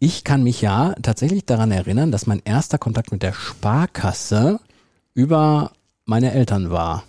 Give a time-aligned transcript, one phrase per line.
[0.00, 4.58] ich kann mich ja tatsächlich daran erinnern, dass mein erster Kontakt mit der Sparkasse
[5.14, 5.72] über
[6.06, 7.04] meine Eltern war.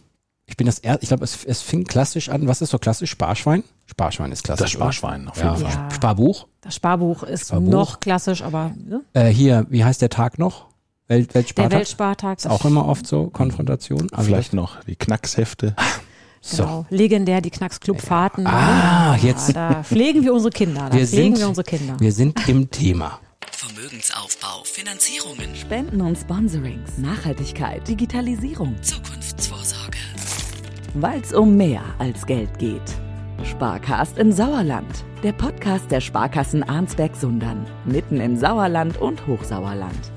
[0.46, 2.48] Ich bin das erste, ich glaube, es, es fing klassisch an.
[2.48, 3.10] Was ist so klassisch?
[3.12, 3.64] Sparschwein?
[3.86, 4.64] Sparschwein ist klassisch.
[4.64, 5.56] Das Sparschwein, auf jeden Ja.
[5.56, 5.72] Fall.
[5.72, 5.92] Ja.
[5.92, 6.48] Sparbuch?
[6.60, 7.72] Das Sparbuch ist Sparbuch.
[7.72, 9.02] noch klassisch, aber ne?
[9.14, 10.66] Äh, hier, wie heißt der Tag noch?
[11.08, 11.72] Welt, der Weltspartag?
[11.72, 14.08] Weltspartag ist auch immer oft so Konfrontation.
[14.12, 15.76] Also Vielleicht noch die Knackshefte.
[16.42, 16.64] so.
[16.64, 18.46] Genau, legendär, die Knacksclub-Fahrten.
[18.48, 20.90] Ah, Ja, jetzt- Da pflegen wir unsere Kinder.
[20.90, 21.96] Da Wir pflegen sind- wir unsere Kinder.
[22.00, 23.20] Wir sind im Thema.
[23.52, 29.98] Vermögensaufbau, Finanzierungen, Spenden und Sponsorings, Nachhaltigkeit, Digitalisierung, Zukunftsvorsorge.
[30.96, 32.82] weil es um mehr als Geld geht.
[33.44, 40.12] Sparcast im Sauerland, der Podcast der Sparkassen Arnsberg-Sundern, mitten im Sauerland und Hochsauerland.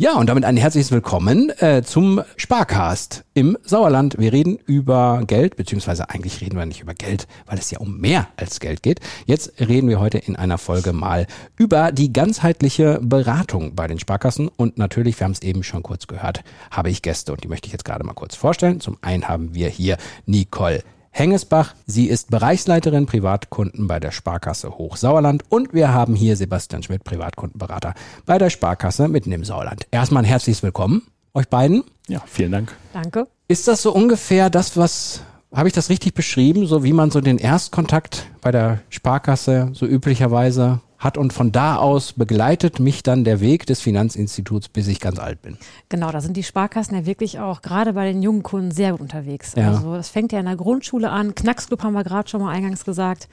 [0.00, 4.16] Ja, und damit ein herzliches Willkommen äh, zum Sparcast im Sauerland.
[4.16, 7.98] Wir reden über Geld, beziehungsweise eigentlich reden wir nicht über Geld, weil es ja um
[7.98, 9.00] mehr als Geld geht.
[9.26, 11.26] Jetzt reden wir heute in einer Folge mal
[11.56, 14.46] über die ganzheitliche Beratung bei den Sparkassen.
[14.46, 17.66] Und natürlich, wir haben es eben schon kurz gehört, habe ich Gäste und die möchte
[17.66, 18.78] ich jetzt gerade mal kurz vorstellen.
[18.78, 19.96] Zum einen haben wir hier
[20.26, 21.74] Nicole Hengesbach.
[21.86, 27.94] Sie ist Bereichsleiterin Privatkunden bei der Sparkasse Hochsauerland und wir haben hier Sebastian Schmidt, Privatkundenberater
[28.26, 29.86] bei der Sparkasse mitten im Sauerland.
[29.90, 31.02] Erstmal ein herzliches Willkommen
[31.34, 31.84] euch beiden.
[32.08, 32.76] Ja, vielen Dank.
[32.92, 33.26] Danke.
[33.48, 35.22] Ist das so ungefähr das, was,
[35.54, 39.86] habe ich das richtig beschrieben, so wie man so den Erstkontakt bei der Sparkasse so
[39.86, 45.00] üblicherweise hat und von da aus begleitet mich dann der Weg des Finanzinstituts, bis ich
[45.00, 45.56] ganz alt bin.
[45.88, 49.00] Genau, da sind die Sparkassen ja wirklich auch gerade bei den jungen Kunden sehr gut
[49.00, 49.54] unterwegs.
[49.56, 49.68] Ja.
[49.68, 51.34] Also das fängt ja in der Grundschule an.
[51.34, 53.28] Knacksclub haben wir gerade schon mal eingangs gesagt.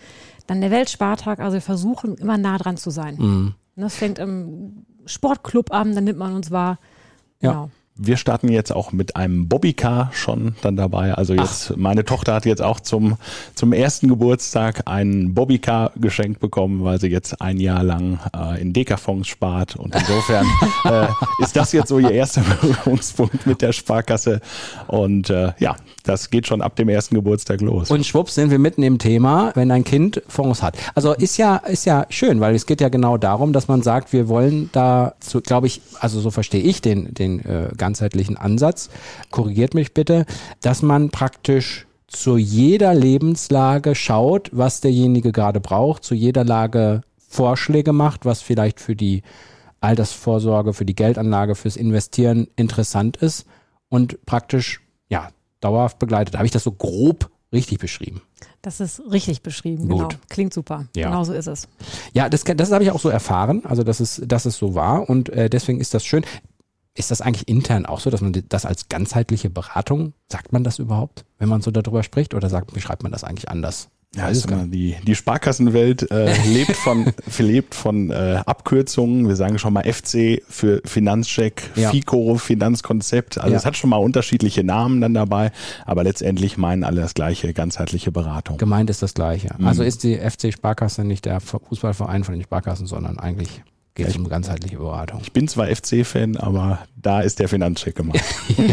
[0.47, 1.39] Dann der Weltspartag.
[1.39, 3.15] Also wir versuchen immer nah dran zu sein.
[3.17, 3.55] Mhm.
[3.75, 6.79] Das fängt im Sportclub an, dann nimmt man uns wahr.
[7.41, 7.51] Ja.
[7.51, 7.69] Genau.
[7.97, 11.13] Wir starten jetzt auch mit einem Bobbycar schon dann dabei.
[11.13, 13.15] Also jetzt, meine Tochter hat jetzt auch zum,
[13.55, 18.73] zum ersten Geburtstag ein Bobbycar geschenkt bekommen, weil sie jetzt ein Jahr lang äh, in
[18.73, 19.77] Dekafonds spart.
[19.77, 20.45] Und insofern
[20.83, 21.07] äh,
[21.41, 24.41] ist das jetzt so ihr erster Berührungspunkt mit der Sparkasse.
[24.87, 27.89] Und äh, ja, das geht schon ab dem ersten Geburtstag los.
[27.89, 30.75] Und schwupps sind wir mitten im Thema, wenn ein Kind Fonds hat.
[30.95, 34.11] Also ist ja, ist ja schön, weil es geht ja genau darum, dass man sagt,
[34.11, 35.13] wir wollen da,
[35.43, 38.89] glaube ich, also so verstehe ich den, den äh, ganzheitlichen Ansatz,
[39.29, 40.25] korrigiert mich bitte,
[40.61, 47.93] dass man praktisch zu jeder Lebenslage schaut, was derjenige gerade braucht, zu jeder Lage Vorschläge
[47.93, 49.21] macht, was vielleicht für die
[49.81, 53.45] Altersvorsorge, für die Geldanlage, fürs Investieren interessant ist
[53.89, 55.29] und praktisch, ja,
[55.59, 56.35] dauerhaft begleitet.
[56.35, 58.21] Habe ich das so grob richtig beschrieben?
[58.61, 59.87] Das ist richtig beschrieben.
[59.87, 60.09] Gut.
[60.09, 60.09] Genau.
[60.29, 60.85] Klingt super.
[60.95, 61.09] Ja.
[61.09, 61.67] Genau so ist es.
[62.13, 65.07] Ja, das, das habe ich auch so erfahren, also dass es, dass es so war
[65.07, 66.25] und äh, deswegen ist das schön.
[66.97, 70.79] Ist das eigentlich intern auch so, dass man das als ganzheitliche Beratung, sagt man das
[70.79, 73.89] überhaupt, wenn man so darüber spricht oder sagt, beschreibt man das eigentlich anders?
[74.15, 79.27] Ja, ist gar immer die, die Sparkassenwelt äh, lebt von, lebt von äh, Abkürzungen.
[79.27, 81.89] Wir sagen schon mal FC für Finanzcheck, Ja.
[81.91, 83.37] FICO, Finanzkonzept.
[83.39, 83.57] Also Ja.
[83.57, 85.51] es hat schon mal unterschiedliche Namen dann dabei,
[85.85, 88.57] aber letztendlich meinen alle das gleiche, ganzheitliche Beratung.
[88.57, 89.49] Gemeint ist das Gleiche.
[89.57, 89.67] Mhm.
[89.67, 93.63] Also ist die FC Sparkasse nicht der Fußballverein von den Sparkassen, sondern eigentlich
[93.95, 95.21] geht es um ganzheitliche Beratung.
[95.23, 98.19] Ich bin zwar FC-Fan, aber da ist der Finanzcheck gemacht.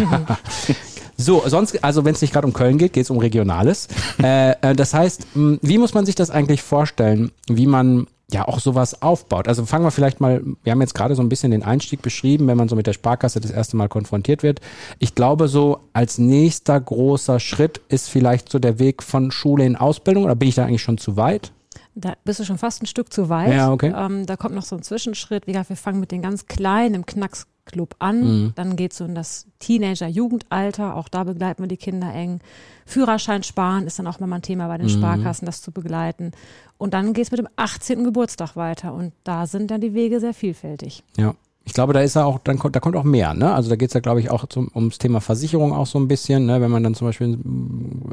[1.14, 3.86] So, sonst, also wenn es nicht gerade um Köln geht, geht es um Regionales.
[4.22, 8.48] äh, äh, das heißt, mh, wie muss man sich das eigentlich vorstellen, wie man ja
[8.48, 9.46] auch sowas aufbaut?
[9.46, 12.48] Also fangen wir vielleicht mal, wir haben jetzt gerade so ein bisschen den Einstieg beschrieben,
[12.48, 14.60] wenn man so mit der Sparkasse das erste Mal konfrontiert wird.
[14.98, 19.76] Ich glaube, so als nächster großer Schritt ist vielleicht so der Weg von Schule in
[19.76, 21.52] Ausbildung, oder bin ich da eigentlich schon zu weit?
[21.94, 23.52] Da bist du schon fast ein Stück zu weit.
[23.52, 23.92] Ja, okay.
[23.94, 25.46] Ähm, da kommt noch so ein Zwischenschritt.
[25.46, 28.20] Wie gesagt, wir fangen mit den ganz Kleinen im Knacksclub an.
[28.44, 28.52] Mhm.
[28.54, 30.96] Dann geht es so in das Teenager-Jugendalter.
[30.96, 32.40] Auch da begleiten wir die Kinder eng.
[32.86, 34.90] Führerschein sparen ist dann auch mal ein Thema bei den Mhm.
[34.98, 36.32] Sparkassen, das zu begleiten.
[36.78, 38.04] Und dann geht es mit dem 18.
[38.04, 38.94] Geburtstag weiter.
[38.94, 41.04] Und da sind dann die Wege sehr vielfältig.
[41.16, 41.34] Ja.
[41.64, 43.54] Ich glaube, da ist ja auch, dann kommt, da kommt auch mehr, ne?
[43.54, 46.08] Also da geht es ja, glaube ich, auch zum, ums Thema Versicherung auch so ein
[46.08, 46.60] bisschen, ne?
[46.60, 47.38] Wenn man dann zum Beispiel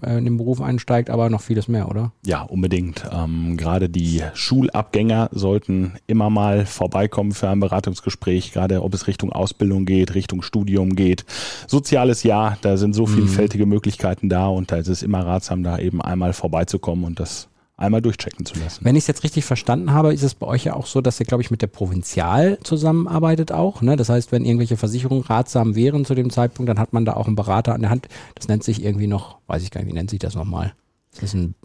[0.03, 2.11] äh, in den Beruf einsteigt, aber noch vieles mehr, oder?
[2.25, 3.03] Ja, unbedingt.
[3.11, 9.33] Ähm, gerade die Schulabgänger sollten immer mal vorbeikommen für ein Beratungsgespräch, gerade ob es Richtung
[9.33, 11.25] Ausbildung geht, Richtung Studium geht.
[11.67, 15.79] Soziales Jahr, da sind so vielfältige Möglichkeiten da und da ist es immer ratsam, da
[15.79, 17.48] eben einmal vorbeizukommen und das
[17.79, 18.83] einmal durchchecken zu lassen.
[18.83, 21.19] Wenn ich es jetzt richtig verstanden habe, ist es bei euch ja auch so, dass
[21.19, 23.81] ihr, glaube ich, mit der Provinzial zusammenarbeitet auch.
[23.81, 23.95] Ne?
[23.95, 27.27] Das heißt, wenn irgendwelche Versicherungen ratsam wären zu dem Zeitpunkt, dann hat man da auch
[27.27, 28.07] einen Berater an der Hand.
[28.35, 30.73] Das nennt sich irgendwie noch, weiß ich gar nicht, wie nennt sich das nochmal?
[31.11, 31.55] Ist das ein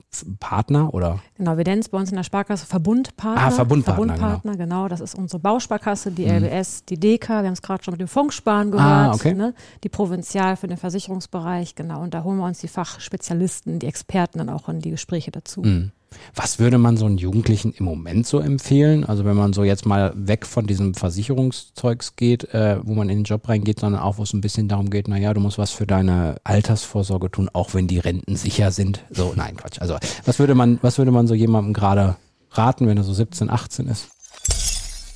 [0.40, 1.20] Partner oder?
[1.37, 3.43] Genau, wir nennen es bei uns in der Sparkasse Verbundpartner.
[3.43, 4.88] Ah, Verbundpartner, Verbundpartner, genau.
[4.88, 7.28] Das ist unsere Bausparkasse, die LBS, die DK.
[7.28, 8.88] Wir haben es gerade schon mit dem Fondssparen gehört.
[8.88, 9.34] Ah, okay.
[9.34, 9.55] ne?
[9.82, 12.00] Die Provinzial für den Versicherungsbereich, genau.
[12.00, 15.62] Und da holen wir uns die Fachspezialisten, die Experten dann auch in die Gespräche dazu.
[15.62, 15.93] Hm.
[16.34, 19.05] Was würde man so einen Jugendlichen im Moment so empfehlen?
[19.05, 23.19] Also wenn man so jetzt mal weg von diesem Versicherungszeugs geht, äh, wo man in
[23.19, 25.70] den Job reingeht, sondern auch, wo es ein bisschen darum geht, naja, du musst was
[25.70, 29.05] für deine Altersvorsorge tun, auch wenn die Renten sicher sind.
[29.11, 29.81] So, nein, Quatsch.
[29.81, 32.17] Also was würde man, was würde man so jemandem gerade
[32.50, 34.08] raten, wenn er so 17, 18 ist?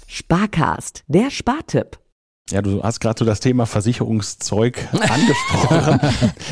[0.07, 1.99] Sparcast, der Spartipp.
[2.51, 6.01] Ja, du hast gerade so das Thema Versicherungszeug angesprochen.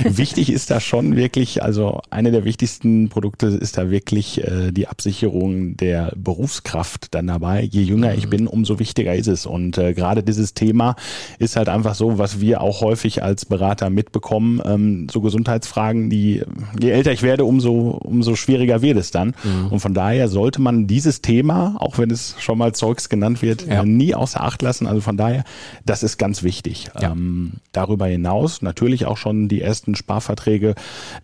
[0.05, 4.89] Wichtig ist da schon wirklich, also eine der wichtigsten Produkte ist da wirklich äh, die
[4.89, 7.63] Absicherung der Berufskraft dann dabei.
[7.63, 9.47] Je jünger ich bin, umso wichtiger ist es.
[9.47, 10.97] Und äh, gerade dieses Thema
[11.39, 16.43] ist halt einfach so, was wir auch häufig als Berater mitbekommen, ähm, so Gesundheitsfragen, die
[16.79, 19.35] je älter ich werde, umso, umso schwieriger wird es dann.
[19.45, 19.69] Mhm.
[19.69, 23.67] Und von daher sollte man dieses Thema, auch wenn es schon mal Zeugs genannt wird,
[23.67, 23.83] ja.
[23.83, 24.87] nie außer Acht lassen.
[24.87, 25.45] Also von daher
[25.87, 26.91] das ist ganz wichtig.
[27.01, 27.13] Ja.
[27.13, 30.75] Ähm, darüber hinaus natürlich auch schon die ersten Sparverträge,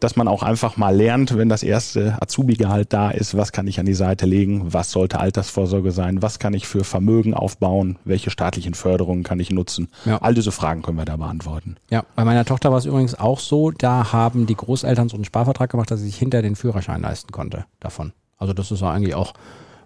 [0.00, 3.81] dass man auch einfach mal lernt, wenn das erste Azubi-Gehalt da ist, was kann ich
[3.81, 8.31] an die Seite legen, was sollte Altersvorsorge sein, was kann ich für Vermögen aufbauen, welche
[8.31, 9.88] staatlichen Förderungen kann ich nutzen.
[10.05, 10.19] Ja.
[10.19, 11.76] All diese Fragen können wir da beantworten.
[11.91, 15.25] Ja, bei meiner Tochter war es übrigens auch so, da haben die Großeltern so einen
[15.25, 18.12] Sparvertrag gemacht, dass sie sich hinter den Führerschein leisten konnte davon.
[18.38, 19.35] Also das ist eigentlich auch,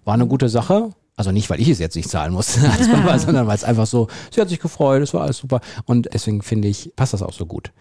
[0.05, 2.53] war eine gute Sache also nicht, weil ich es jetzt nicht zahlen muss,
[3.17, 5.61] sondern weil es einfach so, sie hat sich gefreut, es war alles super.
[5.85, 7.71] Und deswegen finde ich, passt das auch so gut.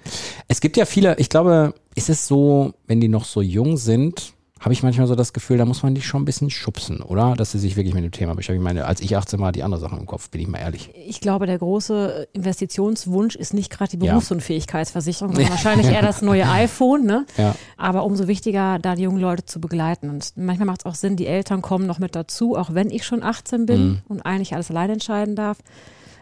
[0.48, 4.32] Es gibt ja viele, ich glaube, ist es so, wenn die noch so jung sind,
[4.58, 7.34] habe ich manchmal so das Gefühl, da muss man die schon ein bisschen schubsen, oder?
[7.34, 8.62] Dass sie sich wirklich mit dem Thema beschäftigen.
[8.62, 10.90] Ich meine, als ich 18 war, die andere Sachen im Kopf, bin ich mal ehrlich.
[11.06, 16.48] Ich glaube, der große Investitionswunsch ist nicht gerade die Berufsunfähigkeitsversicherung, sondern wahrscheinlich eher das neue
[16.48, 17.04] iPhone.
[17.04, 17.26] Ne?
[17.36, 17.54] Ja.
[17.76, 20.08] Aber umso wichtiger, da die jungen Leute zu begleiten.
[20.08, 23.04] Und manchmal macht es auch Sinn, die Eltern kommen noch mit dazu, auch wenn ich
[23.04, 23.98] schon 18 bin mhm.
[24.08, 25.58] und eigentlich alles allein entscheiden darf.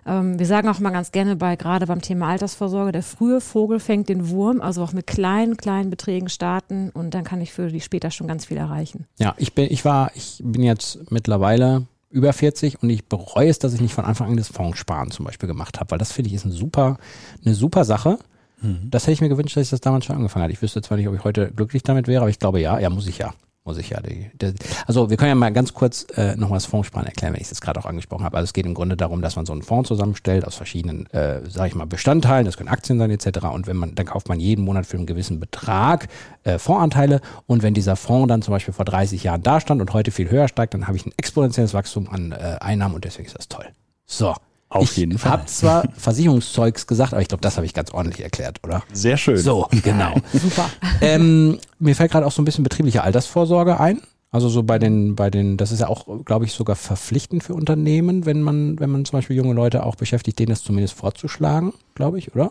[0.07, 3.81] Ähm, wir sagen auch mal ganz gerne bei, gerade beim Thema Altersvorsorge, der frühe Vogel
[3.81, 7.69] fängt den Wurm, also auch mit kleinen, kleinen Beträgen starten und dann kann ich für
[7.69, 9.07] die später schon ganz viel erreichen.
[9.19, 13.59] Ja, ich bin, ich war, ich bin jetzt mittlerweile über 40 und ich bereue es,
[13.59, 16.29] dass ich nicht von Anfang an das Fondssparen zum Beispiel gemacht habe, weil das finde
[16.29, 16.99] ich ist eine super,
[17.45, 18.19] eine super Sache.
[18.63, 18.89] Mhm.
[18.91, 20.53] Das hätte ich mir gewünscht, dass ich das damals schon angefangen hatte.
[20.53, 22.89] Ich wüsste zwar nicht, ob ich heute glücklich damit wäre, aber ich glaube ja, ja,
[22.89, 23.35] muss ich ja
[23.65, 24.01] muss ich ja.
[24.01, 24.53] Die, die,
[24.87, 27.61] also wir können ja mal ganz kurz äh, noch was Fondssparen erklären, wenn ich das
[27.61, 28.37] gerade auch angesprochen habe.
[28.37, 31.41] Also es geht im Grunde darum, dass man so einen Fonds zusammenstellt aus verschiedenen, äh,
[31.49, 32.45] sage ich mal, Bestandteilen.
[32.45, 33.47] Das können Aktien sein etc.
[33.47, 36.09] Und wenn man, dann kauft man jeden Monat für einen gewissen Betrag
[36.45, 37.21] äh, Fondsanteile.
[37.47, 40.31] Und wenn dieser Fonds dann zum Beispiel vor 30 Jahren da stand und heute viel
[40.31, 43.49] höher steigt, dann habe ich ein exponentielles Wachstum an äh, Einnahmen und deswegen ist das
[43.49, 43.67] toll.
[44.07, 44.35] So.
[44.75, 45.31] Auf ich jeden Fall.
[45.31, 48.83] Ich habe zwar Versicherungszeugs gesagt, aber ich glaube, das habe ich ganz ordentlich erklärt, oder?
[48.93, 49.37] Sehr schön.
[49.37, 50.15] So, genau.
[50.33, 50.69] Super.
[51.01, 54.01] Ähm, mir fällt gerade auch so ein bisschen betriebliche Altersvorsorge ein.
[54.33, 57.55] Also so bei den, bei den, das ist ja auch, glaube ich, sogar verpflichtend für
[57.55, 61.73] Unternehmen, wenn man, wenn man zum Beispiel junge Leute auch beschäftigt, denen das zumindest vorzuschlagen,
[61.95, 62.51] glaube ich, oder?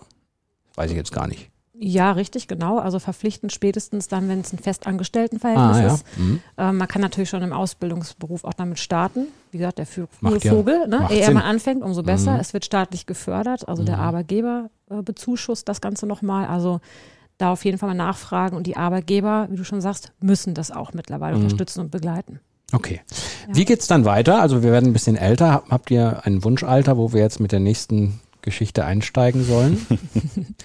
[0.76, 1.50] Weiß ich jetzt gar nicht.
[1.86, 2.80] Ja, richtig, genau.
[2.80, 5.94] Also verpflichtend spätestens dann, wenn es ein Festangestelltenverhältnis ah, ja.
[5.94, 6.06] ist.
[6.18, 6.40] Mhm.
[6.58, 9.28] Ähm, man kann natürlich schon im Ausbildungsberuf auch damit starten.
[9.52, 11.08] Wie gesagt, der frühe Vogel, ja, ne?
[11.12, 12.36] eher man anfängt, umso besser.
[12.36, 12.40] Mhm.
[12.40, 13.88] Es wird staatlich gefördert, also mhm.
[13.88, 16.48] der Arbeitgeber äh, bezuschusst das Ganze nochmal.
[16.48, 16.80] Also
[17.38, 20.72] da auf jeden Fall mal nachfragen und die Arbeitgeber, wie du schon sagst, müssen das
[20.72, 21.44] auch mittlerweile mhm.
[21.44, 22.40] unterstützen und begleiten.
[22.72, 23.02] Okay.
[23.50, 23.56] Ja.
[23.58, 24.42] Wie geht's dann weiter?
[24.42, 25.64] Also wir werden ein bisschen älter.
[25.70, 29.86] Habt ihr ein Wunschalter, wo wir jetzt mit der nächsten Geschichte einsteigen sollen?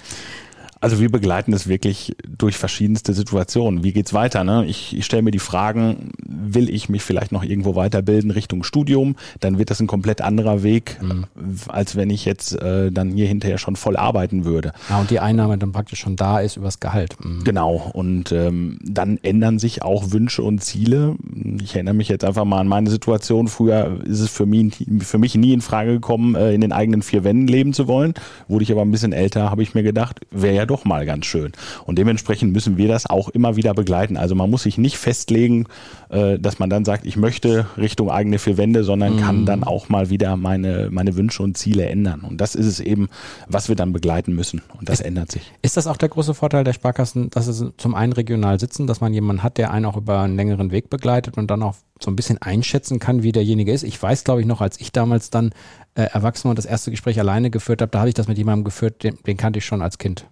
[0.81, 3.83] Also wir begleiten es wirklich durch verschiedenste Situationen.
[3.83, 4.45] Wie geht's weiter?
[4.45, 4.65] Ne?
[4.67, 9.17] Ich, ich stelle mir die Fragen, will ich mich vielleicht noch irgendwo weiterbilden Richtung Studium?
[9.41, 11.25] Dann wird das ein komplett anderer Weg, mhm.
[11.67, 14.73] als wenn ich jetzt äh, dann hier hinterher schon voll arbeiten würde.
[14.89, 17.17] Ja, und die Einnahme dann praktisch schon da ist übers Gehalt.
[17.25, 17.43] Mhm.
[17.43, 17.91] Genau.
[17.93, 21.17] Und ähm, dann ändern sich auch Wünsche und Ziele.
[21.61, 23.49] Ich erinnere mich jetzt einfach mal an meine Situation.
[23.49, 27.03] Früher ist es für mich, für mich nie in Frage gekommen, äh, in den eigenen
[27.03, 28.15] vier Wänden leben zu wollen.
[28.47, 31.27] Wurde ich aber ein bisschen älter, habe ich mir gedacht, wäre ja doch mal ganz
[31.27, 31.53] schön.
[31.85, 34.17] Und dementsprechend müssen wir das auch immer wieder begleiten.
[34.17, 35.67] Also man muss sich nicht festlegen,
[36.11, 39.21] äh, dass man dann sagt, ich möchte Richtung eigene vier Wände, sondern mhm.
[39.21, 42.21] kann dann auch mal wieder meine, meine Wünsche und Ziele ändern.
[42.21, 43.09] Und das ist es eben,
[43.49, 44.63] was wir dann begleiten müssen.
[44.79, 45.53] Und das ist, ändert sich.
[45.63, 49.01] Ist das auch der große Vorteil der Sparkassen, dass es zum einen regional sitzen, dass
[49.01, 52.11] man jemanden hat, der einen auch über einen längeren Weg begleitet und dann auch so
[52.11, 53.83] ein bisschen einschätzen kann, wie derjenige ist.
[53.83, 55.51] Ich weiß, glaube ich, noch, als ich damals dann
[55.95, 58.39] äh, erwachsen war und das erste Gespräch alleine geführt habe, da habe ich das mit
[58.39, 60.27] jemandem geführt, den, den kannte ich schon als Kind.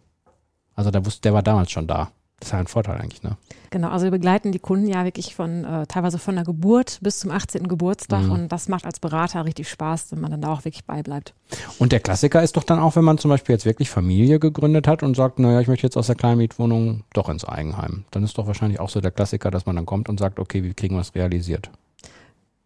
[0.76, 2.10] Also der wusste, der war damals schon da.
[2.38, 3.38] Das ist ja ein Vorteil eigentlich, ne?
[3.70, 7.18] Genau, also wir begleiten die Kunden ja wirklich von äh, teilweise von der Geburt bis
[7.18, 7.66] zum 18.
[7.66, 8.30] Geburtstag mhm.
[8.30, 11.34] und das macht als Berater richtig Spaß, wenn man dann da auch wirklich beibleibt.
[11.78, 14.86] Und der Klassiker ist doch dann auch, wenn man zum Beispiel jetzt wirklich Familie gegründet
[14.86, 18.04] hat und sagt, naja, ich möchte jetzt aus der Kleinmietwohnung doch ins Eigenheim.
[18.10, 20.62] Dann ist doch wahrscheinlich auch so der Klassiker, dass man dann kommt und sagt, okay,
[20.62, 21.70] wie kriegen wir es realisiert?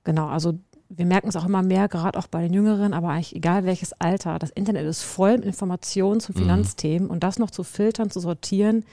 [0.02, 0.54] Genau, also
[0.90, 3.92] wir merken es auch immer mehr, gerade auch bei den Jüngeren, aber eigentlich egal welches
[3.94, 4.38] Alter.
[4.38, 6.38] Das Internet ist voll mit Informationen zu mhm.
[6.38, 7.10] Finanzthemen mhm.
[7.10, 8.84] und das noch zu filtern, zu sortieren,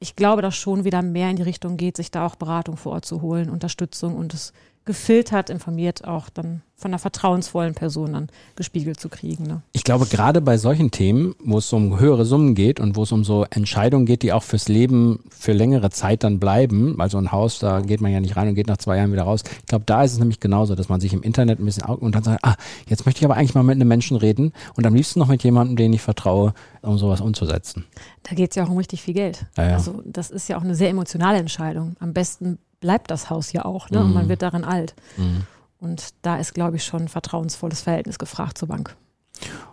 [0.00, 2.92] ich glaube, dass schon wieder mehr in die Richtung geht, sich da auch Beratung vor
[2.92, 4.52] Ort zu holen, Unterstützung und es
[4.84, 9.44] gefiltert, informiert auch dann von einer vertrauensvollen Person dann gespiegelt zu kriegen.
[9.44, 9.62] Ne?
[9.72, 13.12] Ich glaube, gerade bei solchen Themen, wo es um höhere Summen geht und wo es
[13.12, 17.16] um so Entscheidungen geht, die auch fürs Leben für längere Zeit dann bleiben, weil so
[17.16, 19.44] ein Haus, da geht man ja nicht rein und geht nach zwei Jahren wieder raus.
[19.60, 22.14] Ich glaube, da ist es nämlich genauso, dass man sich im Internet ein bisschen und
[22.14, 22.56] dann sagt, ah,
[22.88, 25.42] jetzt möchte ich aber eigentlich mal mit einem Menschen reden und am liebsten noch mit
[25.44, 27.86] jemandem, den ich vertraue, um sowas umzusetzen.
[28.24, 29.46] Da geht es ja auch um richtig viel Geld.
[29.56, 29.74] Ja, ja.
[29.74, 31.96] Also das ist ja auch eine sehr emotionale Entscheidung.
[32.00, 33.98] Am besten bleibt das Haus ja auch, ne?
[33.98, 34.04] Mhm.
[34.04, 34.28] Und man mhm.
[34.28, 34.94] wird darin alt.
[35.16, 35.44] Mhm.
[35.80, 38.94] Und da ist, glaube ich, schon ein vertrauensvolles Verhältnis gefragt zur Bank.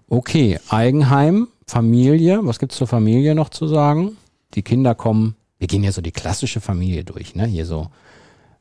[0.08, 4.16] Okay, Eigenheim, Familie, was gibt es zur Familie noch zu sagen?
[4.54, 7.46] Die Kinder kommen, wir gehen ja so die klassische Familie durch, ne?
[7.46, 7.88] Hier so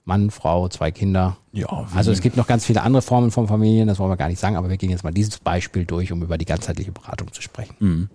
[0.04, 1.36] Mann, Frau, zwei Kinder.
[1.52, 1.86] Ja.
[1.94, 4.40] Also es gibt noch ganz viele andere Formen von Familien, das wollen wir gar nicht
[4.40, 7.40] sagen, aber wir gehen jetzt mal dieses Beispiel durch, um über die ganzheitliche Beratung zu
[7.40, 7.76] sprechen.
[7.78, 8.08] Mhm.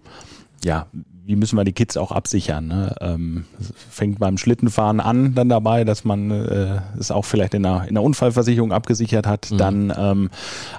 [0.66, 0.88] Ja,
[1.24, 2.68] wie müssen wir die Kids auch absichern?
[2.68, 2.96] Ne?
[3.00, 3.46] Ähm,
[3.92, 7.94] fängt beim Schlittenfahren an dann dabei, dass man äh, es auch vielleicht in der, in
[7.94, 9.52] der Unfallversicherung abgesichert hat.
[9.52, 9.58] Mhm.
[9.58, 10.30] Dann ähm,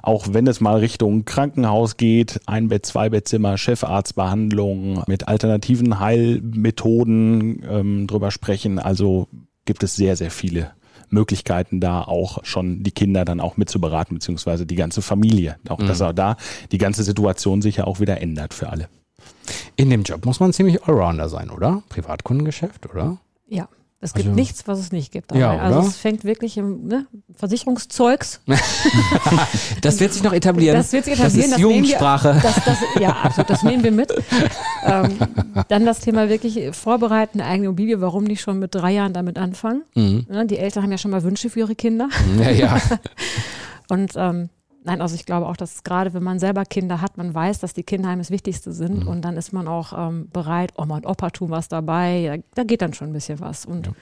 [0.02, 7.62] auch wenn es mal Richtung Krankenhaus geht, ein Bett, zwei Bettzimmer, Chefarztbehandlung mit alternativen Heilmethoden
[7.70, 8.80] ähm, drüber sprechen.
[8.80, 9.28] Also
[9.66, 10.72] gibt es sehr, sehr viele
[11.10, 15.58] Möglichkeiten da auch schon die Kinder dann auch mitzuberaten, beziehungsweise die ganze Familie.
[15.68, 15.86] Auch mhm.
[15.86, 16.36] dass auch da
[16.72, 18.88] die ganze Situation sich ja auch wieder ändert für alle.
[19.76, 21.82] In dem Job muss man ziemlich Allrounder sein, oder?
[21.88, 23.18] Privatkundengeschäft, oder?
[23.46, 23.68] Ja.
[23.98, 25.34] Es gibt also, nichts, was es nicht gibt.
[25.34, 28.40] Ja, also es fängt wirklich im ne, Versicherungszeugs.
[29.80, 30.76] das wird sich noch etablieren.
[30.76, 31.50] Das wird sich etablieren.
[31.50, 32.34] Das ist Jugendsprache.
[32.34, 33.50] Wir, das, das, ja, absolut.
[33.50, 34.12] Das nehmen wir mit.
[34.84, 35.16] ähm,
[35.68, 38.00] dann das Thema wirklich vorbereiten, eigene Immobilie.
[38.02, 39.82] Warum nicht schon mit drei Jahren damit anfangen?
[39.94, 40.26] Mhm.
[40.30, 42.10] Ja, die Eltern haben ja schon mal Wünsche für ihre Kinder.
[42.38, 42.80] Ja, ja.
[43.88, 44.50] Und ähm,
[44.86, 47.74] Nein, also ich glaube auch, dass gerade wenn man selber Kinder hat, man weiß, dass
[47.74, 49.08] die Kinderheime das Wichtigste sind mhm.
[49.08, 52.64] und dann ist man auch ähm, bereit, Oma und Opa tun was dabei, da, da,
[52.64, 53.92] geht dann schon ein bisschen was und ja.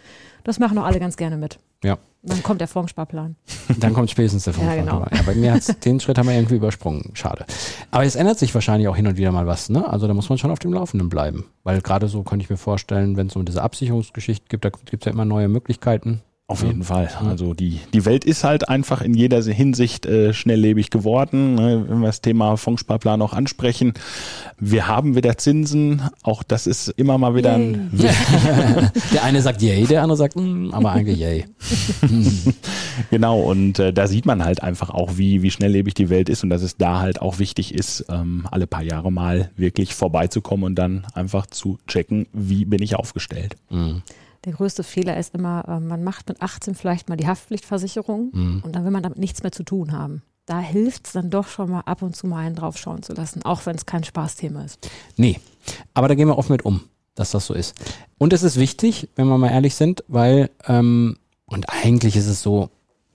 [0.44, 1.58] das machen auch alle ganz gerne mit.
[1.82, 1.96] Ja.
[2.22, 3.36] Dann kommt der Fondsparplan.
[3.78, 4.86] Dann kommt spätestens der Fondsparplan.
[4.86, 5.06] Ja, genau.
[5.10, 7.10] ja, bei mir hat's, den Schritt haben wir irgendwie übersprungen.
[7.14, 7.46] Schade.
[7.90, 9.86] Aber es ändert sich wahrscheinlich auch hin und wieder mal was, ne?
[9.86, 11.46] Also da muss man schon auf dem Laufenden bleiben.
[11.64, 15.02] Weil gerade so könnte ich mir vorstellen, wenn es um diese Absicherungsgeschichte gibt, da gibt
[15.02, 16.22] es ja immer neue Möglichkeiten.
[16.46, 16.84] Auf jeden ja.
[16.84, 17.08] Fall.
[17.26, 21.54] Also die, die Welt ist halt einfach in jeder Hinsicht äh, schnelllebig geworden.
[21.54, 21.86] Ne?
[21.88, 23.94] Wenn wir das Thema Fondssparplan auch ansprechen.
[24.60, 26.02] Wir haben wieder Zinsen.
[26.22, 27.74] Auch das ist immer mal wieder yay.
[27.74, 27.90] ein.
[29.14, 31.46] der eine sagt yay, der andere sagt, mm, aber eigentlich yay.
[33.10, 33.40] genau.
[33.40, 36.50] Und äh, da sieht man halt einfach auch, wie, wie schnelllebig die Welt ist und
[36.50, 40.74] dass es da halt auch wichtig ist, ähm, alle paar Jahre mal wirklich vorbeizukommen und
[40.74, 43.56] dann einfach zu checken, wie bin ich aufgestellt.
[43.70, 44.02] Mhm
[44.44, 48.62] der größte Fehler ist immer, äh, man macht mit 18 vielleicht mal die Haftpflichtversicherung mhm.
[48.64, 50.22] und dann will man damit nichts mehr zu tun haben.
[50.46, 53.42] Da hilft es dann doch schon mal ab und zu mal einen draufschauen zu lassen,
[53.44, 54.90] auch wenn es kein Spaßthema ist.
[55.16, 55.40] Nee,
[55.94, 56.82] aber da gehen wir offen mit um,
[57.14, 57.74] dass das so ist.
[58.18, 62.42] Und es ist wichtig, wenn wir mal ehrlich sind, weil, ähm, und eigentlich ist es
[62.42, 62.68] so,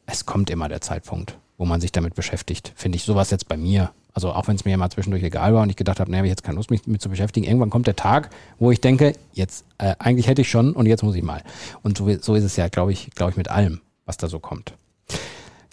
[0.08, 2.74] es kommt immer der Zeitpunkt, wo man sich damit beschäftigt.
[2.76, 5.64] Finde ich sowas jetzt bei mir also auch wenn es mir mal zwischendurch egal war
[5.64, 7.46] und ich gedacht habe, naja, ich jetzt keine Lust, mich mit zu beschäftigen.
[7.48, 11.04] Irgendwann kommt der Tag, wo ich denke, jetzt, äh, eigentlich hätte ich schon und jetzt
[11.04, 11.42] muss ich mal.
[11.84, 14.40] Und so, so ist es ja, glaube ich, glaube ich, mit allem, was da so
[14.40, 14.74] kommt.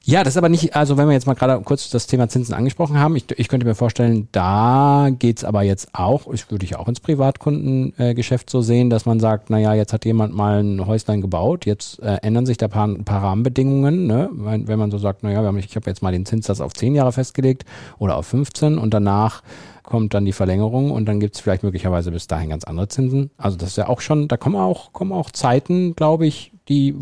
[0.09, 2.55] Ja, das ist aber nicht, also wenn wir jetzt mal gerade kurz das Thema Zinsen
[2.55, 6.77] angesprochen haben, ich, ich könnte mir vorstellen, da geht's aber jetzt auch, ich würde ich
[6.77, 11.23] auch ins Privatkundengeschäft so sehen, dass man sagt, naja, jetzt hat jemand mal ein Häuslein
[11.23, 14.31] gebaut, jetzt äh, ändern sich da paar, ein paar Rahmenbedingungen, ne?
[14.33, 17.11] wenn, wenn man so sagt, naja, ich habe jetzt mal den Zinssatz auf 10 Jahre
[17.11, 17.65] festgelegt
[17.99, 19.43] oder auf 15 und danach
[19.83, 23.33] kommt dann die Verlängerung und dann gibt's vielleicht möglicherweise bis dahin ganz andere Zinsen.
[23.39, 26.95] Also das ist ja auch schon, da kommen auch, kommen auch Zeiten, glaube ich, die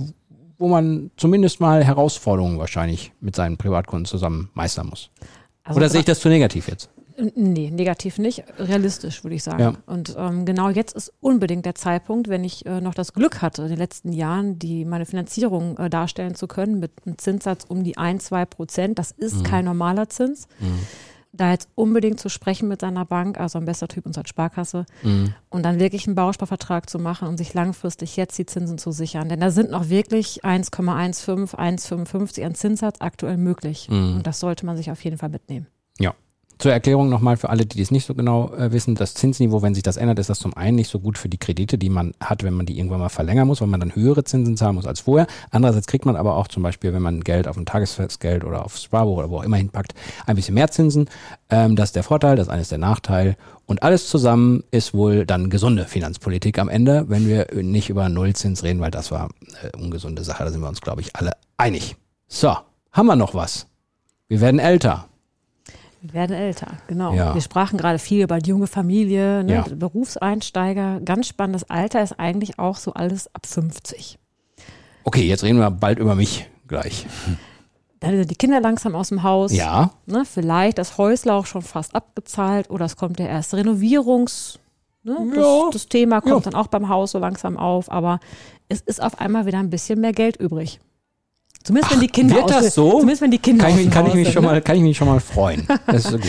[0.64, 5.10] wo man zumindest mal Herausforderungen wahrscheinlich mit seinen Privatkunden zusammen meistern muss.
[5.62, 6.88] Also Oder sehe ich das zu negativ jetzt?
[7.36, 9.60] Nee, negativ nicht, realistisch würde ich sagen.
[9.60, 9.74] Ja.
[9.84, 13.64] Und ähm, genau jetzt ist unbedingt der Zeitpunkt, wenn ich äh, noch das Glück hatte,
[13.64, 17.84] in den letzten Jahren die meine Finanzierung äh, darstellen zu können mit einem Zinssatz um
[17.84, 18.98] die ein, zwei Prozent.
[18.98, 19.42] Das ist mhm.
[19.42, 20.48] kein normaler Zins.
[20.60, 20.80] Mhm
[21.36, 25.34] da jetzt unbedingt zu sprechen mit seiner Bank, also ein besser Typ unserer Sparkasse, mhm.
[25.50, 29.28] und dann wirklich einen Bausparvertrag zu machen und sich langfristig jetzt die Zinsen zu sichern.
[29.28, 33.88] Denn da sind noch wirklich 1,15, 1,55 an Zinssatz aktuell möglich.
[33.90, 34.16] Mhm.
[34.16, 35.66] Und das sollte man sich auf jeden Fall mitnehmen.
[35.98, 36.14] Ja.
[36.64, 39.74] Zur Erklärung nochmal für alle, die es nicht so genau äh, wissen, das Zinsniveau, wenn
[39.74, 42.14] sich das ändert, ist das zum einen nicht so gut für die Kredite, die man
[42.20, 44.86] hat, wenn man die irgendwann mal verlängern muss, weil man dann höhere Zinsen zahlen muss
[44.86, 45.26] als vorher.
[45.50, 48.78] Andererseits kriegt man aber auch zum Beispiel, wenn man Geld auf ein Tagesfestgeld oder auf
[48.78, 49.92] Sparbuch oder wo auch immer hinpackt,
[50.24, 51.10] ein bisschen mehr Zinsen.
[51.50, 53.36] Ähm, das ist der Vorteil, das eine ist der Nachteil.
[53.66, 58.62] Und alles zusammen ist wohl dann gesunde Finanzpolitik am Ende, wenn wir nicht über Nullzins
[58.62, 59.28] reden, weil das war
[59.60, 60.44] eine ungesunde Sache.
[60.44, 61.96] Da sind wir uns, glaube ich, alle einig.
[62.26, 62.56] So,
[62.90, 63.66] haben wir noch was?
[64.28, 65.08] Wir werden älter.
[66.06, 67.14] Wir werden älter, genau.
[67.14, 67.32] Ja.
[67.34, 69.54] Wir sprachen gerade viel über die junge Familie, ne?
[69.54, 69.64] Ja.
[69.74, 71.00] Berufseinsteiger.
[71.00, 74.18] Ganz spannendes Alter ist eigentlich auch so alles ab 50.
[75.04, 77.06] Okay, jetzt reden wir bald über mich gleich.
[78.00, 79.50] Dann sind die Kinder langsam aus dem Haus.
[79.50, 80.24] Ja, Ne?
[80.26, 84.58] Vielleicht das Häusle auch schon fast abbezahlt oder es kommt der erste Renovierungs.
[85.04, 85.16] Ne?
[85.34, 85.70] Das, Ja.
[85.72, 86.50] das Thema kommt Ja.
[86.50, 88.20] dann auch beim Haus so langsam auf, aber
[88.68, 90.80] es ist auf einmal wieder ein bisschen mehr Geld übrig.
[91.64, 92.90] Zumindest wenn die Kinder wird das so?
[92.92, 94.48] Zumindest wenn die Kinder kann ich, kann, ich mich sind, schon ne?
[94.50, 95.66] mal, kann ich mich schon mal freuen.
[95.86, 96.22] Das ist gut.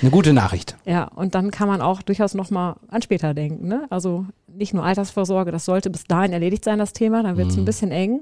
[0.00, 0.76] Eine gute Nachricht.
[0.84, 3.66] Ja, und dann kann man auch durchaus nochmal an später denken.
[3.66, 3.86] Ne?
[3.90, 7.56] Also nicht nur Altersvorsorge, das sollte bis dahin erledigt sein, das Thema, dann wird es
[7.56, 8.20] ein bisschen eng.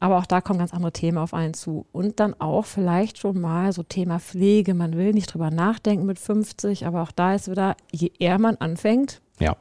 [0.00, 1.86] Aber auch da kommen ganz andere Themen auf einen zu.
[1.92, 4.74] Und dann auch vielleicht schon mal so Thema Pflege.
[4.74, 8.56] Man will nicht drüber nachdenken mit 50, aber auch da ist wieder, je eher man
[8.56, 9.56] anfängt, Ja.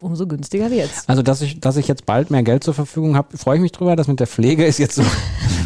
[0.00, 1.08] umso günstiger wird's.
[1.08, 3.72] Also, dass ich, dass ich jetzt bald mehr Geld zur Verfügung habe, freue ich mich
[3.72, 3.96] drüber.
[3.96, 5.02] Das mit der Pflege ist jetzt so.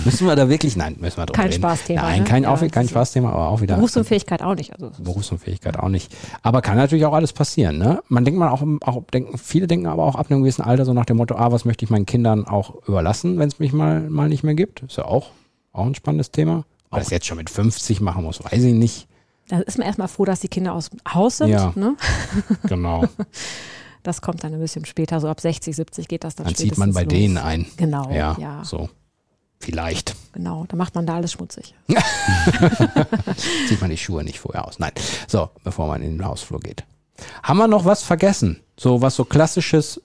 [0.04, 0.76] Müssen wir da wirklich?
[0.76, 1.60] Nein, müssen wir drüber Kein reden.
[1.62, 2.24] Spaßthema, Nein, ne?
[2.28, 3.74] kein, Ja, auch, kein das ist- Spaßthema, aber auch wieder.
[3.76, 4.72] Berufsunfähigkeit auch nicht.
[4.72, 6.14] Also Berufsunfähigkeit auch nicht.
[6.42, 7.78] Aber kann natürlich auch alles passieren.
[7.78, 8.02] Ne?
[8.08, 10.92] Man denkt mal auch, auch denken, viele denken aber auch ab einem gewissen Alter so
[10.92, 14.00] nach dem Motto, ah, was möchte ich meinen Kindern auch überlassen, wenn es mich mal,
[14.10, 14.82] mal nicht mehr gibt.
[14.82, 15.30] Ist ja auch,
[15.72, 16.64] auch ein spannendes Thema.
[16.90, 19.06] Ob das jetzt schon mit 50 machen muss, weiß ich nicht.
[19.48, 21.48] da ist man erstmal froh, dass die Kinder aus dem Haus sind.
[21.50, 21.72] Ja.
[21.76, 21.96] Ne?
[22.68, 23.04] Genau.
[24.02, 26.78] Das kommt dann ein bisschen später, so ab 60, 70 geht das dann Dann zieht
[26.78, 27.44] man bei spätestens denen los.
[27.44, 27.66] ein.
[27.76, 28.64] Genau, Ja, ja.
[28.64, 28.88] so.
[29.60, 30.16] Vielleicht.
[30.32, 31.74] Genau, da macht man da alles schmutzig.
[33.68, 34.78] Zieht man die Schuhe nicht vorher aus.
[34.78, 34.92] Nein.
[35.28, 36.84] So, bevor man in den Hausflur geht.
[37.42, 38.60] Haben wir noch was vergessen?
[38.78, 40.00] So was so klassisches,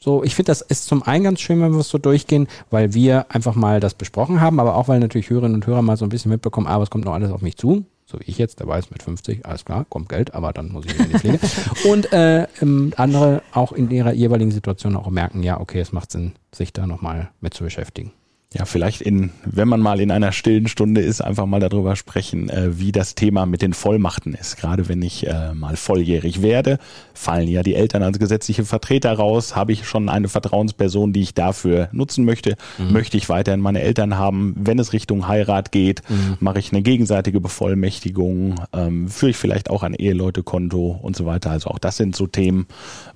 [0.00, 2.94] so, ich finde, das ist zum einen ganz schön, wenn wir es so durchgehen, weil
[2.94, 6.04] wir einfach mal das besprochen haben, aber auch weil natürlich Hörerinnen und Hörer mal so
[6.04, 7.84] ein bisschen mitbekommen, ah, was kommt noch alles auf mich zu?
[8.06, 10.84] So wie ich jetzt, der weiß mit 50, alles klar, kommt Geld, aber dann muss
[10.84, 11.40] ich in die Pflege.
[11.90, 16.12] und äh, ähm, andere auch in ihrer jeweiligen Situation auch merken, ja, okay, es macht
[16.12, 18.12] Sinn, sich da nochmal mit zu beschäftigen.
[18.54, 22.48] Ja, vielleicht in, wenn man mal in einer stillen Stunde ist, einfach mal darüber sprechen,
[22.48, 24.56] äh, wie das Thema mit den Vollmachten ist.
[24.56, 26.78] Gerade wenn ich äh, mal volljährig werde,
[27.14, 29.56] fallen ja die Eltern als gesetzliche Vertreter raus.
[29.56, 32.56] Habe ich schon eine Vertrauensperson, die ich dafür nutzen möchte?
[32.78, 34.54] Möchte ich weiterhin meine Eltern haben?
[34.56, 36.02] Wenn es Richtung Heirat geht,
[36.38, 38.54] mache ich eine gegenseitige Bevollmächtigung?
[38.72, 41.50] Ähm, führe ich vielleicht auch ein Eheleutekonto und so weiter?
[41.50, 42.66] Also auch das sind so Themen,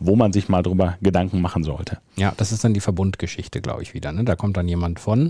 [0.00, 1.98] wo man sich mal drüber Gedanken machen sollte.
[2.16, 4.12] Ja, das ist dann die Verbundgeschichte, glaube ich, wieder.
[4.12, 4.24] Ne?
[4.24, 5.27] Da kommt dann jemand von.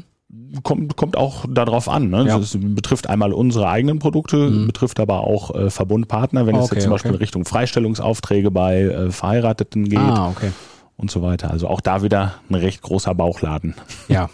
[0.62, 2.10] Kommt, kommt auch darauf an.
[2.10, 2.26] Ne?
[2.26, 2.38] Ja.
[2.38, 6.84] Das betrifft einmal unsere eigenen Produkte, betrifft aber auch äh, Verbundpartner, wenn es Okay, jetzt
[6.84, 7.20] zum Beispiel okay.
[7.20, 10.52] Richtung Freistellungsaufträge bei äh, Verheirateten geht Ah, okay.
[10.96, 11.50] und so weiter.
[11.50, 13.74] Also auch da wieder ein recht großer Bauchladen.
[14.08, 14.28] Ja,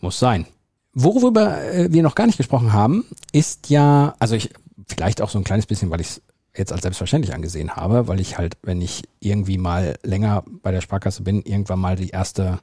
[0.00, 0.46] muss sein.
[0.94, 4.50] Worüber äh, wir noch gar nicht gesprochen haben, ist ja, also ich
[4.86, 6.22] vielleicht auch so ein kleines bisschen, weil ich es
[6.56, 10.80] jetzt als selbstverständlich angesehen habe, weil ich halt, wenn ich irgendwie mal länger bei der
[10.80, 12.58] Sparkasse bin, irgendwann mal die erste,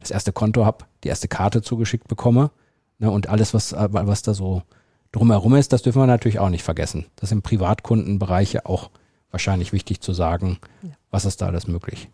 [0.00, 2.50] das erste Konto habe, die erste Karte zugeschickt bekomme.
[2.98, 4.62] Ne, und alles, was, äh, was da so
[5.12, 7.06] drumherum ist, das dürfen wir natürlich auch nicht vergessen.
[7.16, 8.90] Das ist im Privatkundenbereich ja auch
[9.30, 10.58] wahrscheinlich wichtig zu sagen,
[11.10, 12.08] was ist da alles möglich.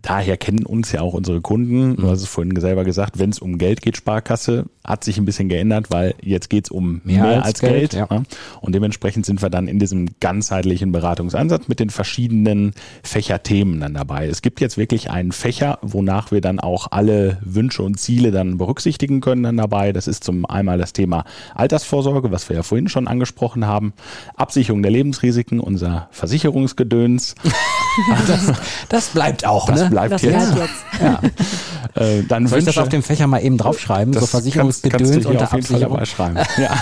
[0.00, 1.96] Daher kennen uns ja auch unsere Kunden.
[1.96, 5.24] Du hast es vorhin selber gesagt, wenn es um Geld geht, Sparkasse, hat sich ein
[5.24, 7.90] bisschen geändert, weil jetzt geht es um mehr, Mehr als, als Geld.
[7.90, 8.06] Geld, ja.
[8.08, 8.22] ja.
[8.60, 14.28] Und dementsprechend sind wir dann in diesem ganzheitlichen Beratungsansatz mit den verschiedenen Fächerthemen dann dabei.
[14.28, 18.56] Es gibt jetzt wirklich einen Fächer, wonach wir dann auch alle Wünsche und Ziele dann
[18.56, 19.92] berücksichtigen können dann dabei.
[19.92, 21.24] Das ist zum einmal das Thema
[21.56, 23.94] Altersvorsorge, was wir ja vorhin schon angesprochen haben,
[24.36, 27.34] Absicherung der Lebensrisiken, unser Versicherungsgedöns.
[28.26, 28.40] Das,
[28.88, 29.90] das bleibt auch, Das ne?
[29.90, 30.54] bleibt Das jetzt.
[30.54, 31.02] bleibt jetzt.
[31.02, 32.02] Ja.
[32.02, 34.12] Äh, dann Soll ich das auf dem Fächer mal eben draufschreiben?
[34.14, 36.04] so Versicherungsgedöns unter Absicherung.
[36.04, 36.38] schreiben.
[36.58, 36.76] Ja.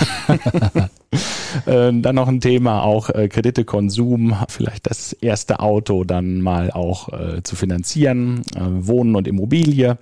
[1.65, 6.71] Äh, dann noch ein Thema auch äh, Kredite, Konsum, vielleicht das erste Auto dann mal
[6.71, 9.97] auch äh, zu finanzieren, Wohnen und Immobilie,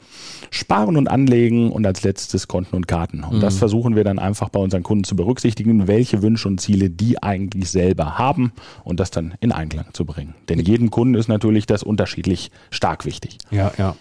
[0.51, 3.23] Sparen und Anlegen und als letztes Konten und Karten.
[3.23, 6.89] Und das versuchen wir dann einfach bei unseren Kunden zu berücksichtigen, welche Wünsche und Ziele
[6.89, 10.35] die eigentlich selber haben und das dann in Einklang zu bringen.
[10.49, 13.37] Denn jedem Kunden ist natürlich das unterschiedlich stark wichtig.
[13.51, 13.95] Ja, ja.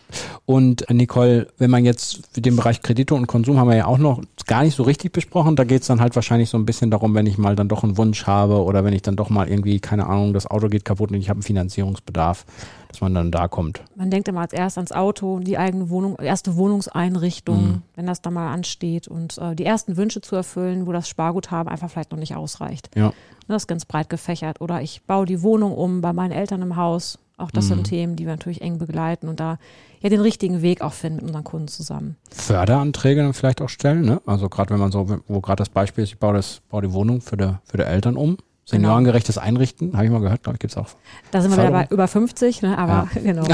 [0.47, 4.23] Und Nicole, wenn man jetzt den Bereich Kredite und Konsum haben wir ja auch noch
[4.47, 5.57] gar nicht so richtig besprochen.
[5.57, 7.99] Da geht's dann halt wahrscheinlich so ein bisschen darum, wenn ich mal dann doch einen
[7.99, 11.11] Wunsch habe oder wenn ich dann doch mal irgendwie, keine Ahnung, das Auto geht kaputt
[11.11, 12.47] und ich habe einen Finanzierungsbedarf,
[12.89, 13.83] dass man dann da kommt.
[13.97, 17.83] Man denkt immer als erst ans Auto, die eigene Wohnung, erste Wohnungseinrichtung, Mhm.
[17.95, 21.71] wenn das dann mal ansteht und äh, die ersten Wünsche zu erfüllen, wo das Sparguthaben
[21.71, 22.91] einfach vielleicht noch nicht ausreicht.
[22.97, 23.13] Ja.
[23.47, 24.61] Das ist ganz breit gefächert.
[24.61, 27.19] Oder ich baue die Wohnung um bei meinen Eltern im Haus.
[27.37, 27.68] Auch das Mhm.
[27.68, 29.59] sind Themen, die wir natürlich eng begleiten und da
[30.01, 32.16] ja den richtigen Weg auch finden mit unseren Kunden zusammen.
[32.31, 34.20] Förderanträge dann vielleicht auch stellen, ne?
[34.27, 36.92] Also gerade wenn man so, wo gerade das Beispiel ist, ich baue das, baue die
[36.92, 38.37] Wohnung für die, für die Eltern um.
[38.66, 40.88] Seniorengerechtes Einrichten, habe ich mal gehört, glaube ich, gibt es auch.
[41.33, 42.79] Da sind wir wieder bei über 50, ne?
[42.79, 43.20] aber ja.
[43.22, 43.44] genau.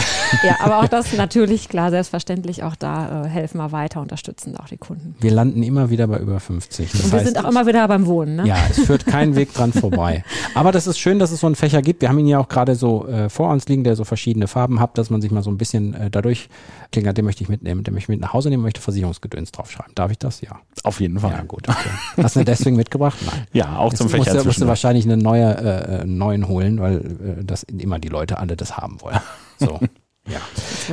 [0.44, 4.68] ja, aber auch das natürlich, klar, selbstverständlich, auch da äh, helfen wir weiter, unterstützen auch
[4.68, 5.16] die Kunden.
[5.20, 6.92] Wir landen immer wieder bei über 50.
[6.92, 8.36] Das Und wir heißt, sind auch immer wieder beim Wohnen.
[8.36, 8.46] Ne?
[8.46, 10.22] Ja, es führt kein Weg dran vorbei.
[10.54, 12.02] Aber das ist schön, dass es so einen Fächer gibt.
[12.02, 14.78] Wir haben ihn ja auch gerade so äh, vor uns liegen, der so verschiedene Farben
[14.78, 16.48] hat, dass man sich mal so ein bisschen äh, dadurch
[16.92, 19.92] klingelt, den möchte ich mitnehmen, den möchte ich mit nach Hause nehmen, möchte Versicherungsgedöns draufschreiben.
[19.94, 20.40] Darf ich das?
[20.40, 20.60] Ja.
[20.82, 21.32] Auf jeden Fall.
[21.32, 21.68] Ja, gut.
[21.68, 22.22] Okay.
[22.22, 23.18] Hast du deswegen mitgebracht?
[23.24, 23.46] Nein.
[23.52, 24.34] Ja, auch zum Fächer.
[24.34, 28.08] Musst, musst du wahrscheinlich eine neue, äh, äh, neuen holen, weil äh, das immer die
[28.08, 29.20] Leute alle das haben wollen.
[29.58, 29.80] So.
[30.28, 30.40] ja.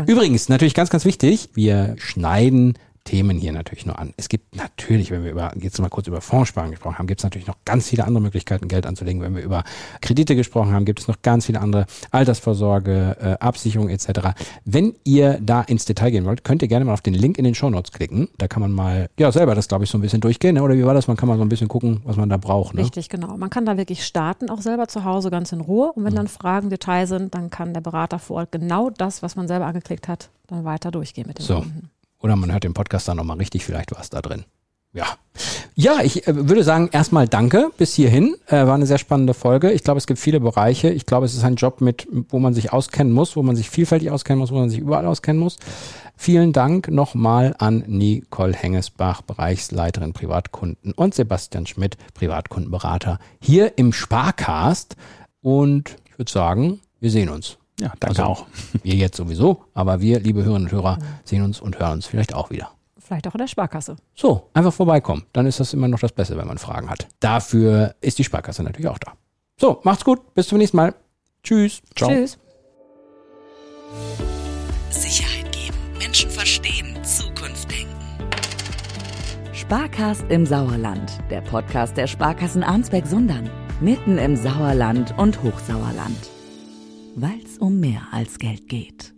[0.05, 4.13] Übrigens, natürlich ganz, ganz wichtig, wir schneiden Themen hier natürlich nur an.
[4.17, 7.23] Es gibt natürlich, wenn wir über, jetzt mal kurz über Fondssparen gesprochen haben, gibt es
[7.23, 9.21] natürlich noch ganz viele andere Möglichkeiten, Geld anzulegen.
[9.21, 9.63] Wenn wir über
[10.01, 14.33] Kredite gesprochen haben, gibt es noch ganz viele andere Altersvorsorge, äh, Absicherung etc.
[14.65, 17.45] Wenn ihr da ins Detail gehen wollt, könnt ihr gerne mal auf den Link in
[17.45, 18.27] den Show Notes klicken.
[18.37, 20.55] Da kann man mal, ja, selber das, glaube ich, so ein bisschen durchgehen.
[20.55, 20.61] Ne?
[20.61, 21.07] Oder wie war das?
[21.07, 22.75] Man kann mal so ein bisschen gucken, was man da braucht.
[22.75, 22.81] Ne?
[22.81, 23.37] Richtig, genau.
[23.37, 25.93] Man kann da wirklich starten, auch selber zu Hause, ganz in Ruhe.
[25.93, 26.17] Und wenn mhm.
[26.17, 29.65] dann Fragen, Detail sind, dann kann der Berater vor Ort genau das, was man selber
[29.65, 31.55] angeklickt hat, dann weiter durchgehen mit dem so.
[31.59, 31.89] Kunden.
[32.19, 34.45] Oder man hört den Podcast dann nochmal richtig, vielleicht war es da drin.
[34.93, 35.05] Ja.
[35.75, 38.35] Ja, ich äh, würde sagen, erstmal danke bis hierhin.
[38.47, 39.71] Äh, war eine sehr spannende Folge.
[39.71, 40.89] Ich glaube, es gibt viele Bereiche.
[40.89, 43.69] Ich glaube, es ist ein Job mit, wo man sich auskennen muss, wo man sich
[43.69, 45.57] vielfältig auskennen muss, wo man sich überall auskennen muss.
[46.15, 54.95] Vielen Dank nochmal an Nicole Hengesbach, Bereichsleiterin Privatkunden und Sebastian Schmidt, Privatkundenberater hier im Sparcast.
[55.41, 57.59] Und ich würde sagen, wir sehen uns.
[57.79, 58.47] Ja, danke also, auch.
[58.83, 62.33] Wir jetzt sowieso, aber wir, liebe Hörerinnen und Hörer, sehen uns und hören uns vielleicht
[62.33, 62.71] auch wieder.
[62.97, 63.95] Vielleicht auch in der Sparkasse.
[64.15, 65.25] So, einfach vorbeikommen.
[65.31, 67.07] Dann ist das immer noch das Beste, wenn man Fragen hat.
[67.19, 69.13] Dafür ist die Sparkasse natürlich auch da.
[69.59, 70.33] So, macht's gut.
[70.33, 70.93] Bis zum nächsten Mal.
[71.41, 71.81] Tschüss.
[71.95, 72.09] Ciao.
[72.09, 72.37] Tschüss.
[74.89, 77.93] Sicherheit geben, Menschen verstehen, Zukunft denken.
[79.53, 81.11] Sparkast im Sauerland.
[81.29, 83.49] Der Podcast der Sparkassen Arnsberg-Sundern.
[83.79, 86.36] Mitten im Sauerland und Hochsauerland
[87.17, 89.16] weil es um mehr als Geld geht.